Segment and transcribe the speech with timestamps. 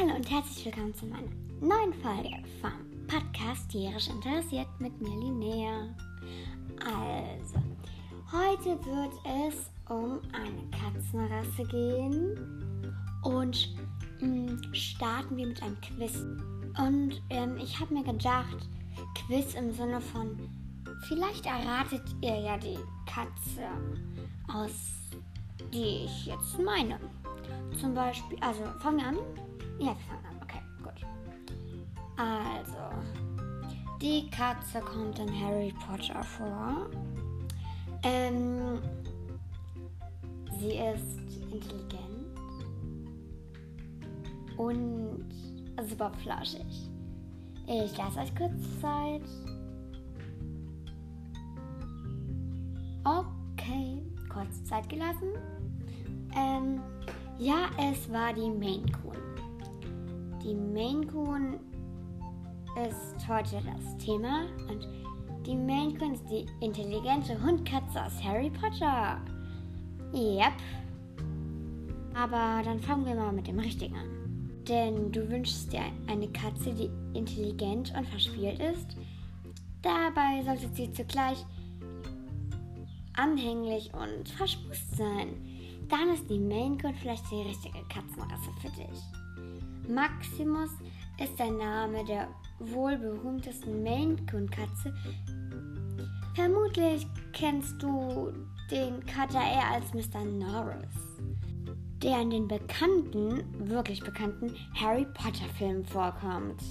[0.00, 1.28] Hallo und herzlich willkommen zu meiner
[1.60, 2.30] neuen Folge
[2.62, 2.72] vom
[3.06, 5.94] Podcast Tierisch Interessiert mit mir Linnea.
[6.86, 7.58] Also,
[8.32, 13.76] heute wird es um eine Katzenrasse gehen und
[14.20, 16.16] mh, mm, starten wir mit einem Quiz.
[16.82, 18.68] Und ähm, ich habe mir gedacht,
[19.26, 20.38] Quiz im Sinne von,
[21.08, 23.68] vielleicht erratet ihr ja die Katze
[24.50, 25.10] aus,
[25.74, 26.98] die ich jetzt meine.
[27.78, 29.49] Zum Beispiel, also fangen wir an.
[29.80, 30.42] Ja, wir fangen an.
[30.42, 31.06] Okay, gut.
[32.18, 32.94] Also,
[34.00, 36.90] die Katze kommt in Harry Potter vor.
[38.02, 38.78] Ähm,
[40.58, 41.18] sie ist
[41.50, 42.26] intelligent
[44.58, 45.24] und
[45.88, 46.90] super flauschig.
[47.66, 49.22] Ich lasse euch kurz Zeit.
[53.04, 55.30] Okay, kurz Zeit gelassen.
[56.36, 56.82] Ähm,
[57.38, 59.29] ja, es war die Maine Coon.
[60.42, 61.60] Die Maine Coon
[62.88, 64.88] ist heute das Thema und
[65.46, 69.20] die Maine Coon ist die intelligente Hundkatze aus Harry Potter.
[70.14, 70.52] Yep.
[72.14, 74.08] Aber dann fangen wir mal mit dem Richtigen an.
[74.66, 78.96] Denn du wünschst dir eine Katze, die intelligent und verspielt ist.
[79.82, 81.44] Dabei sollte sie zugleich
[83.14, 85.49] anhänglich und verschmust sein
[85.90, 89.88] dann ist die Maine Coon vielleicht die richtige Katzenrasse für dich.
[89.88, 90.70] Maximus
[91.22, 92.28] ist der Name der
[92.60, 94.94] wohl berühmtesten Maine Coon Katze.
[96.34, 98.32] Vermutlich kennst du
[98.70, 100.24] den Kater eher als Mr.
[100.24, 100.94] Norris,
[102.02, 106.62] der in den bekannten, wirklich bekannten Harry Potter Filmen vorkommt.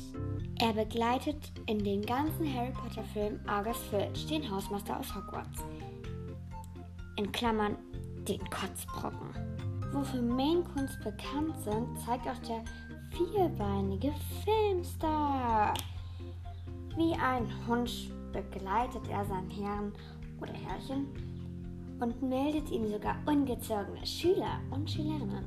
[0.60, 5.64] Er begleitet in den ganzen Harry Potter Filmen Argus Filch, den Hausmeister aus Hogwarts.
[7.18, 7.76] In Klammern
[8.30, 9.34] den Kotzbrocken.
[9.92, 12.64] Wofür Maine Kunst bekannt sind, zeigt auch der
[13.12, 14.14] vierbeinige
[14.44, 15.74] Filmstar.
[16.96, 19.94] Wie ein Hund begleitet er seinen Herrn
[20.40, 21.08] oder Herrchen
[22.00, 25.46] und meldet ihm sogar ungezogene Schüler und Schülerinnen.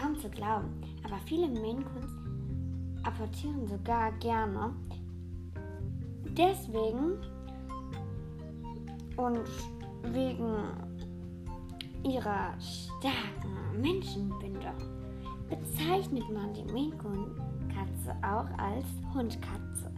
[0.00, 2.14] Kaum zu glauben, aber viele Maine Kunst
[3.02, 4.72] apportieren sogar gerne.
[6.36, 7.18] Deswegen
[9.16, 9.48] und
[10.12, 10.95] wegen
[12.04, 14.76] ihrer starken Menschenbindung
[15.48, 16.96] bezeichnet man die Maine
[17.68, 19.92] Katze auch als Hundkatze.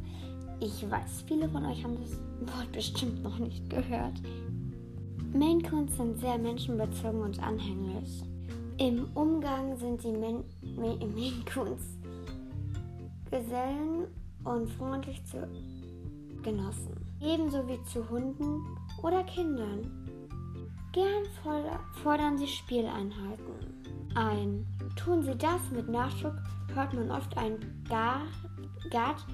[0.61, 2.19] Ich weiß, viele von euch haben das
[2.55, 4.21] Wort bestimmt noch nicht gehört.
[5.33, 8.23] Maine Coons sind sehr menschenbezogen und anhänglich.
[8.79, 10.45] Im Umgang sind die Maine
[11.53, 11.99] Coons
[13.31, 14.07] Gesellen
[14.45, 15.47] und freundlich zu
[16.43, 18.65] Genossen, ebenso wie zu Hunden
[19.03, 20.08] oder Kindern.
[20.93, 21.25] Gern
[22.03, 23.79] fordern sie Spieleinheiten
[24.15, 24.67] ein.
[24.97, 26.35] Tun sie das mit Nachdruck,
[26.75, 29.25] hört man oft ein Gart,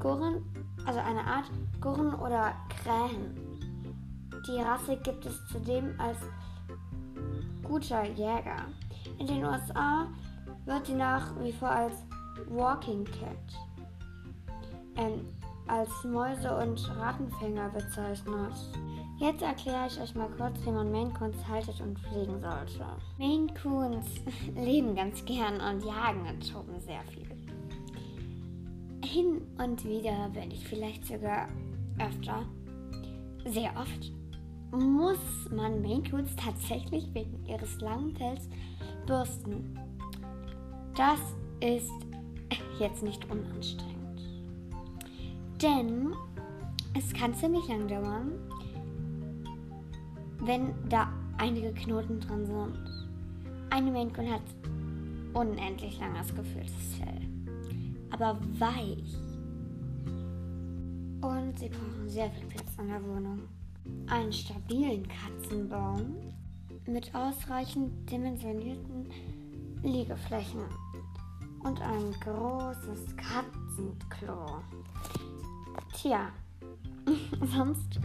[0.00, 0.42] Gurren,
[0.84, 3.36] also eine Art Gurren oder Krähen.
[4.46, 6.18] Die Rasse gibt es zudem als
[7.62, 8.66] guter Jäger.
[9.18, 10.06] In den USA
[10.64, 11.94] wird sie nach wie vor als
[12.48, 13.36] Walking Cat,
[14.96, 15.26] ähm,
[15.66, 18.54] als Mäuse- und Rattenfänger bezeichnet.
[19.18, 22.84] Jetzt erkläre ich euch mal kurz, wie man Maine Coons haltet und pflegen sollte.
[23.16, 24.06] Maine Coons
[24.54, 27.26] leben ganz gern und jagen und toben sehr viel.
[29.02, 31.48] Hin und wieder, wenn ich vielleicht sogar
[31.98, 32.44] öfter,
[33.46, 34.12] sehr oft,
[34.70, 35.18] muss
[35.50, 38.50] man Maine Coons tatsächlich wegen ihres langen Pells
[39.06, 39.78] bürsten.
[40.94, 41.20] Das
[41.60, 41.90] ist
[42.78, 43.96] jetzt nicht unanstrengend.
[45.62, 46.12] Denn
[46.92, 48.32] es kann ziemlich lang dauern,
[50.46, 52.78] wenn da einige Knoten drin sind.
[53.70, 54.42] Eine Maine hat
[55.34, 57.20] unendlich langes gefülltes Fell,
[58.10, 59.16] aber weich.
[61.20, 63.40] Und sie brauchen sehr viel Platz in der Wohnung.
[64.08, 66.16] Einen stabilen Katzenbaum
[66.86, 69.08] mit ausreichend dimensionierten
[69.82, 70.60] Liegeflächen
[71.64, 74.62] und ein großes Katzenklo.
[75.92, 76.28] Tja,
[77.52, 77.98] sonst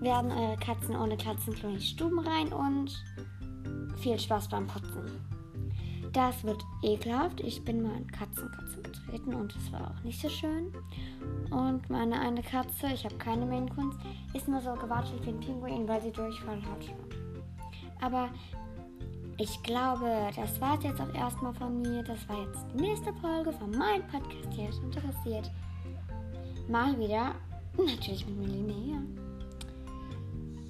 [0.00, 2.92] werden eure Katzen ohne Katzenklo in die Stuben rein und
[3.98, 5.04] viel Spaß beim Putzen.
[6.12, 7.40] Das wird ekelhaft.
[7.40, 10.72] Ich bin mal in Katzenkatze getreten und es war auch nicht so schön.
[11.50, 13.98] Und meine eine Katze, ich habe keine Mainkunst,
[14.32, 16.94] ist nur so gewatschelt wie ein Pinguin, weil sie Durchfall hat.
[18.00, 18.30] Aber
[19.38, 22.02] ich glaube, das war es jetzt auch erstmal von mir.
[22.02, 25.50] Das war jetzt die nächste Folge von meinem Podcast, hier ist interessiert.
[26.68, 27.34] Mal wieder,
[27.76, 29.02] natürlich mit Melina.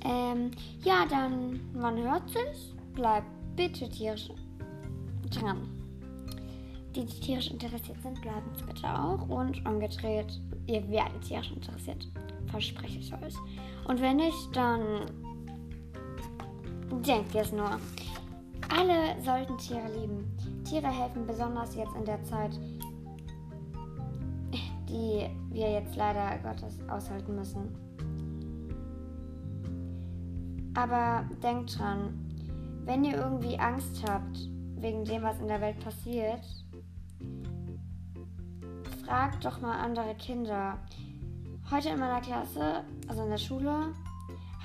[0.06, 0.50] Ähm,
[0.85, 2.75] ja, dann, man hört sich.
[2.94, 3.26] Bleibt
[3.56, 4.31] bitte tierisch
[5.31, 5.69] dran.
[6.94, 9.29] die tierisch interessiert sind, bleiben es bitte auch.
[9.29, 12.08] Und umgedreht, ihr werdet tierisch interessiert.
[12.47, 13.35] Verspreche ich euch.
[13.87, 14.81] Und wenn nicht, dann
[17.05, 17.79] denkt ihr es nur.
[18.69, 20.25] Alle sollten Tiere lieben.
[20.64, 22.58] Tiere helfen besonders jetzt in der Zeit,
[24.88, 27.85] die wir jetzt leider Gottes aushalten müssen.
[30.76, 32.14] Aber denkt dran,
[32.84, 34.37] wenn ihr irgendwie Angst habt
[34.76, 36.44] wegen dem, was in der Welt passiert,
[39.05, 40.78] fragt doch mal andere Kinder.
[41.70, 43.94] Heute in meiner Klasse, also in der Schule,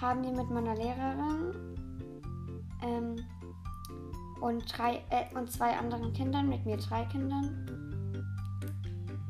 [0.02, 1.78] haben die mit meiner Lehrerin
[2.84, 3.16] ähm,
[4.42, 7.66] und, drei, äh, und zwei anderen Kindern, mit mir drei Kindern,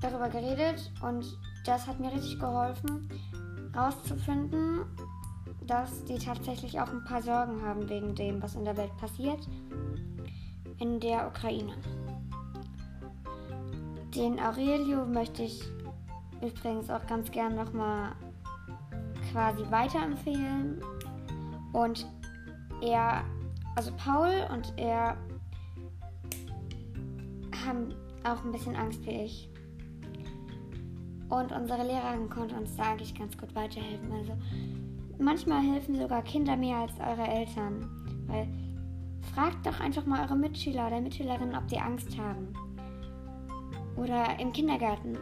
[0.01, 3.07] darüber geredet und das hat mir richtig geholfen,
[3.75, 4.85] rauszufinden,
[5.67, 9.39] dass die tatsächlich auch ein paar Sorgen haben wegen dem, was in der Welt passiert,
[10.79, 11.73] in der Ukraine.
[14.15, 15.63] Den Aurelio möchte ich
[16.41, 18.11] übrigens auch ganz gern nochmal
[19.31, 20.81] quasi weiterempfehlen.
[21.71, 22.05] Und
[22.81, 23.23] er,
[23.75, 25.15] also Paul und er
[27.65, 27.93] haben
[28.23, 29.49] auch ein bisschen Angst wie ich.
[31.29, 34.11] Und unsere Lehrerin konnte uns da eigentlich ganz gut weiterhelfen.
[34.11, 34.33] Also
[35.19, 37.89] manchmal helfen sogar Kinder mehr als eure Eltern.
[38.27, 38.47] Weil
[39.33, 42.53] fragt doch einfach mal eure Mitschüler oder Mitschülerinnen, ob die Angst haben.
[43.95, 45.17] Oder im Kindergarten.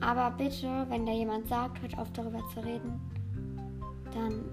[0.00, 3.00] Aber bitte, wenn da jemand sagt, hört auf darüber zu reden,
[4.12, 4.44] dann,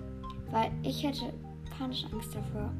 [0.51, 1.33] weil ich hätte
[1.77, 2.71] panische Angst davor.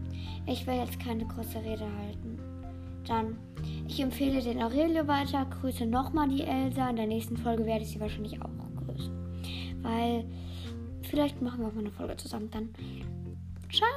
[0.46, 2.40] Ich will jetzt keine große Rede halten.
[3.08, 3.38] Dann,
[3.88, 6.90] ich empfehle den Aurelio weiter, grüße nochmal die Elsa.
[6.90, 8.50] In der nächsten Folge werde ich sie wahrscheinlich auch
[8.86, 9.12] grüßen.
[9.82, 10.26] Weil,
[11.10, 12.70] Vielleicht machen wir mal eine Folge zusammen dann.
[13.72, 13.90] Ciao!